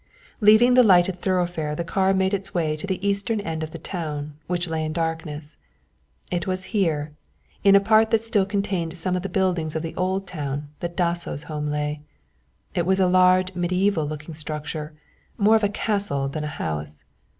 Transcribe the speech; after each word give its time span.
Leaving 0.39 0.73
the 0.73 0.81
lighted 0.81 1.19
thoroughfare 1.19 1.75
the 1.75 1.83
car 1.83 2.11
made 2.11 2.33
its 2.33 2.55
way 2.55 2.75
to 2.75 2.87
the 2.87 3.07
eastern 3.07 3.39
end 3.39 3.61
of 3.61 3.69
the 3.69 3.77
town, 3.77 4.33
which 4.47 4.67
lay 4.67 4.83
in 4.83 4.91
darkness. 4.91 5.59
It 6.31 6.47
was 6.47 6.63
here, 6.73 7.13
in 7.63 7.75
a 7.75 7.79
part 7.79 8.09
that 8.09 8.23
still 8.23 8.47
contained 8.47 8.97
some 8.97 9.15
of 9.15 9.21
the 9.21 9.29
buildings 9.29 9.75
of 9.75 9.83
the 9.83 9.95
old 9.95 10.25
town, 10.25 10.69
that 10.79 10.97
Dasso's 10.97 11.43
home 11.43 11.69
lay. 11.69 12.01
It 12.73 12.87
was 12.87 12.99
a 12.99 13.05
large 13.05 13.53
mediæval 13.53 14.09
looking 14.09 14.33
structure, 14.33 14.95
more 15.37 15.55
of 15.55 15.63
a 15.63 15.69
castle 15.69 16.27
than 16.27 16.43
a 16.45 16.57
house. 16.57 17.03